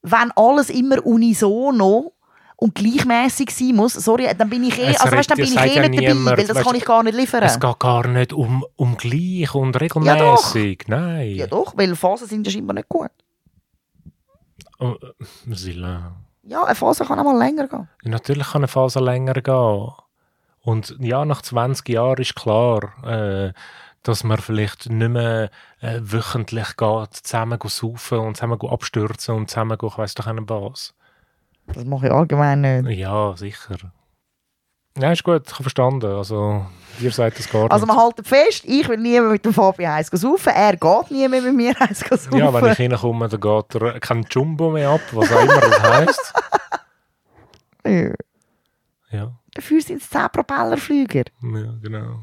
[0.03, 2.15] Wenn alles immer unisono
[2.61, 5.65] und gleichmäßig sein muss, sorry, dann bin ich eh, Es also weißt, dann bin ja-
[5.65, 7.43] ich eh ja nicht dabei, niemand, weil das weißt kann ich gar nicht liefern.
[7.43, 10.85] Es geht gar nicht um, um gleich und regelmäßig.
[10.87, 11.35] Nein.
[11.37, 13.11] ja doch, weil Phasen sind ja scheinbar nicht gut.
[14.79, 16.13] Oh, äh, Silla.
[16.43, 17.89] Ja, eine Phase kann auch mal länger gehen.
[18.05, 19.93] Natürlich kann eine Phase länger gehen.
[20.63, 23.53] Und ja, nach 20 Jahren ist klar, äh,
[24.03, 29.79] dass man vielleicht nicht mehr äh, wöchentlich geht, zusammen saufen und zusammen abstürzen und zusammen
[29.83, 30.95] ich weiss doch nicht was.
[31.75, 32.99] Das mache ich allgemein nicht.
[32.99, 33.77] Ja, sicher.
[34.99, 36.07] Ja, ist gut, ich habe verstanden.
[36.07, 36.67] Also,
[37.01, 37.95] ihr seid das gar Also nicht.
[37.95, 41.29] wir halten fest, ich will nie mehr mit dem Fabi eins saufen, er geht nie
[41.29, 42.37] mehr mit mir eins saufen.
[42.37, 45.83] Ja, wenn ich reinkomme, dann geht er kein Jumbo mehr ab, was auch immer das
[45.83, 46.35] heisst.
[47.87, 48.13] Ja.
[49.11, 51.25] Ja, Dafür sind es 10 Propellerflüger.
[51.43, 52.21] ja, genau.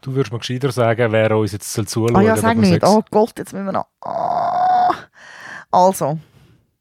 [0.00, 2.82] Du würdest mir gescheiter sagen, wer uns jetzt soll zuschauen Ah ja, sag nicht.
[2.82, 3.86] Oh Gott, jetzt müssen wir noch...
[4.00, 4.94] Ah.
[5.70, 6.18] Also,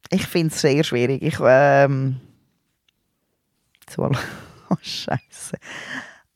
[0.09, 1.21] ich finde es sehr schwierig.
[1.21, 2.19] Ich, ähm...
[3.89, 4.03] So,
[4.69, 5.57] oh, Scheiße.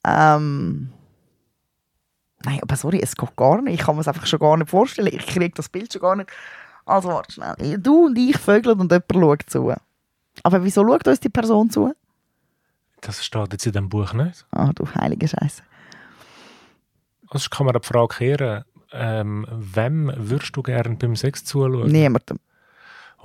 [0.06, 0.92] Ähm...
[2.46, 3.76] Nein, aber sorry, es geht gar nicht.
[3.76, 5.08] Ich kann mir es einfach schon gar nicht vorstellen.
[5.14, 6.30] Ich kriege das Bild schon gar nicht.
[6.86, 7.78] Also, warte schnell.
[7.80, 9.74] Du und ich vögeln und jemand schaut zu.
[10.44, 11.94] Aber wieso schaut uns die Person zu?
[13.00, 14.46] Das steht jetzt in diesem Buch nicht.
[14.52, 15.62] Ah, du heilige Scheiße.
[17.30, 21.92] Also kann man die Frage kehren, ähm, wem würdest du gerne beim Sex zuschauen?
[21.92, 22.40] Niemandem.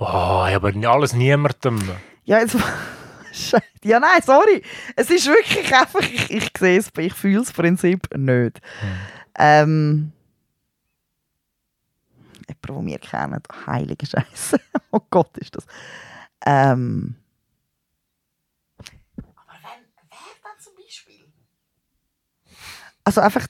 [0.01, 1.81] Oh, aber alles niemandem.
[2.23, 2.55] Ja, jetzt.
[3.33, 3.63] Scheiße.
[3.83, 4.63] Ja, nein, sorry.
[4.95, 8.59] Es ist wirklich einfach, ich, ich sehe es, ich fühle das Prinzip nicht.
[9.37, 10.11] Ähm.
[12.47, 14.59] Jemand, den wir kennen, heilige Scheiße.
[14.91, 15.65] Oh Gott, ist das.
[16.45, 17.15] Ähm.
[19.17, 21.25] Aber wenn, wer dann zum Beispiel?
[23.03, 23.45] Also einfach,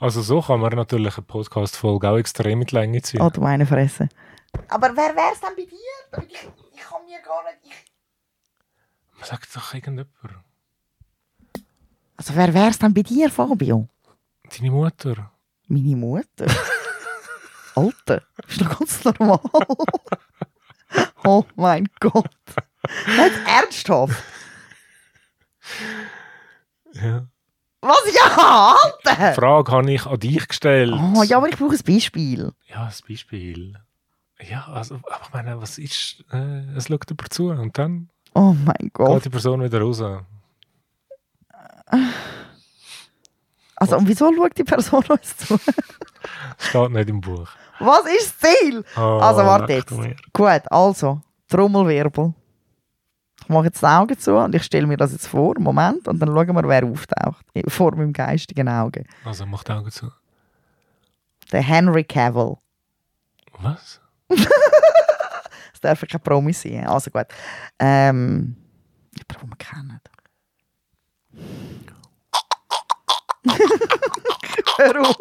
[0.00, 3.20] Also so kann man natürlich eine Podcast-Folge auch extrem mit Länge ziehen.
[3.20, 4.08] oh du meine Fresse.
[4.68, 6.26] Aber wer wäre es dann bei dir?
[6.28, 7.58] Ich, ich kann mir gar nicht.
[7.64, 10.08] Ich, Man sagt doch irgendjemand.
[12.16, 13.88] also wer wäre es dann bei dir, Fabio?
[14.56, 15.30] Deine Mutter.
[15.68, 16.46] Meine Mutter?
[17.76, 19.40] Alter, ist doch ganz normal.
[21.24, 22.30] oh mein Gott.
[23.06, 24.22] Nicht ernsthaft.
[26.92, 27.26] Ja.
[27.80, 28.14] Was?
[28.14, 29.34] Ja, Die Alter!
[29.34, 30.92] Frage habe ich an dich gestellt.
[30.94, 32.52] Oh, ja, aber ich brauche ein Beispiel.
[32.66, 33.74] Ja, ein Beispiel.
[34.40, 38.52] Ja, also, aber ich meine, was ist, äh, es schaut jemand zu und dann Oh
[38.64, 39.24] mein geht Gott.
[39.24, 40.02] die Person wieder raus.
[43.76, 45.58] Also, und wieso schaut die Person uns zu?
[46.58, 47.48] Steht nicht im Buch.
[47.80, 48.84] Was ist das Ziel?
[48.96, 49.90] Oh, Also, warte jetzt.
[49.90, 50.14] mir.
[50.32, 52.32] Gut, also, Trommelwirbel.
[53.42, 55.54] Ich mache jetzt die Augen zu und ich stelle mir das jetzt vor.
[55.58, 57.44] Moment, und dann schauen wir, wer auftaucht.
[57.68, 59.04] Vor meinem geistigen Auge.
[59.24, 60.10] Also, mach die Augen zu.
[61.52, 62.56] Der Henry Cavill.
[63.58, 64.00] Was?
[64.36, 66.86] Das darf kein Promis sein.
[66.86, 67.26] Also gut.
[67.78, 68.56] Ähm,
[69.14, 70.00] jemand, den wir kennen.
[74.76, 75.16] Hör auf,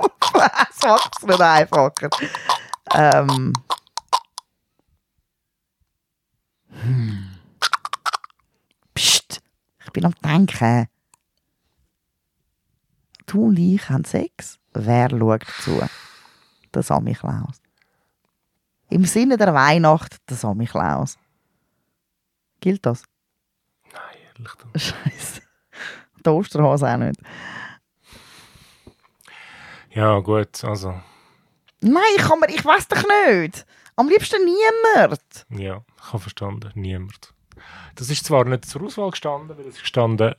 [0.70, 2.10] es macht es nicht einfacher.
[2.94, 3.54] Ähm,
[6.70, 7.40] hm.
[8.94, 9.42] Psst,
[9.84, 10.88] ich bin am Denken.
[13.26, 14.60] Du und ich haben Sex.
[14.74, 15.82] Wer schaut zu?
[16.74, 17.63] Der Sammy Klaus.
[18.94, 21.18] Im Sinne der Weihnacht, der Sammy Klaus.
[22.60, 23.04] Gilt das?
[23.92, 24.02] Nein,
[24.36, 24.54] ehrlich.
[24.54, 24.80] du.
[24.80, 25.42] Scheiße.
[26.24, 27.20] Der Osterhase auch nicht.
[29.90, 30.94] Ja, gut, also,
[31.82, 33.66] Nein, ich, kann mir, ich weiß doch nicht.
[33.96, 35.46] Am liebsten niemand.
[35.50, 36.72] ja, ich habe verstanden.
[36.76, 37.34] Niemand.
[37.96, 40.36] Das ist zwar nicht zur Auswahl gestanden, weil es ist gestanden,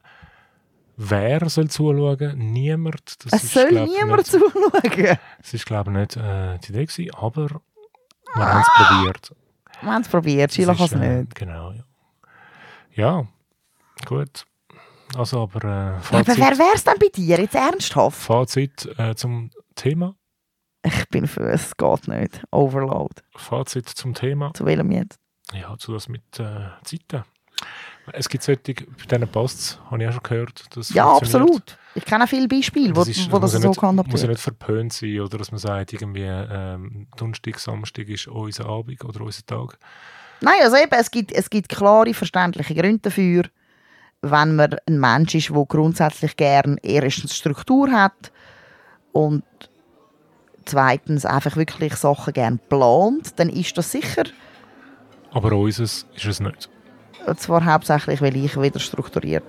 [0.96, 2.38] wer soll zuschauen?
[2.38, 3.24] Niemand.
[3.24, 5.18] Das Es ist, soll glaub, niemand nicht, zuschauen.
[5.38, 7.60] Das ist, glaube ich, nicht äh, die Idee gewesen, aber
[8.34, 9.30] wir haben es probiert.
[9.80, 11.34] Wir haben es probiert, ist, kann es nicht.
[11.34, 11.84] Genau, ja.
[12.94, 13.26] Ja,
[14.06, 14.44] gut.
[15.16, 18.16] Also, aber äh, Aber Fazit, wer wäre es denn bei dir, jetzt ernsthaft?
[18.18, 20.14] Fazit äh, zum Thema.
[20.82, 22.42] Ich bin für es geht nicht.
[22.50, 23.14] Overload.
[23.36, 24.52] Fazit zum Thema.
[24.54, 25.18] Zu welchem jetzt?
[25.52, 27.24] Ja, zu das mit äh, Zeiten.
[28.12, 30.64] Es gibt solche, bei denen passt habe ich auch schon gehört.
[30.74, 31.78] Das Ja, absolut.
[31.94, 34.28] Ich kenne auch viele Beispiele, wo, Das, ist, wo das so nicht, gehandhabt muss ja
[34.28, 39.20] nicht verpönt sein, oder dass man sagt, irgendwie ähm, Donnerstag, Samstag ist unser Abend oder
[39.20, 39.78] unser Tag.
[40.40, 43.44] Nein, also eben, es gibt, es gibt klare, verständliche Gründe dafür,
[44.20, 48.32] wenn man ein Mensch ist, der grundsätzlich gern erstens Struktur hat
[49.12, 49.44] und
[50.64, 54.24] zweitens einfach wirklich Sachen gern plant, dann ist das sicher.
[55.30, 56.68] Aber unseres ist es nicht.
[57.26, 59.44] Und zwar hauptsächlich, weil ich wieder strukturiert,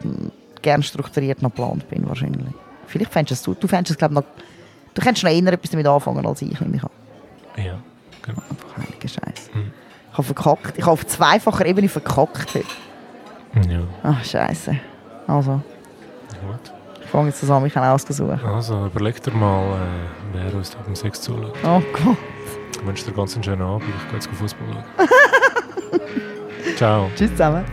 [0.62, 2.54] gern strukturiert noch geplant bin, wahrscheinlich.
[2.88, 4.24] Vielleicht fändest du, du fändest es, glaube noch,
[4.94, 6.90] du könntest noch eher etwas damit anfangen als ich, nehme ich an.
[7.58, 7.78] Ja,
[8.22, 8.42] genau.
[8.50, 9.54] Einfach heilige Scheiße.
[9.54, 9.72] Hm.
[10.12, 10.78] Ich habe verkackt.
[10.78, 12.66] Ich habe auf zweifacher Ebene verkackt heute.
[13.70, 14.78] Ja, Ach, Scheiße.
[15.28, 15.62] Also,
[16.30, 16.72] gut.
[17.02, 18.40] ich fange jetzt zusammen, ich kann aussuchen.
[18.46, 19.78] Also, überleg dir mal, äh,
[20.34, 21.54] wer uns da beim Sex zuschaut.
[21.64, 22.18] Oh Gott.
[22.74, 23.84] Ich wünsche dir ganz einen schönen Abend.
[23.90, 25.08] Ich gehe jetzt Fußball schauen.
[26.76, 27.10] Ciao.
[27.16, 27.66] Tschüss zusammen.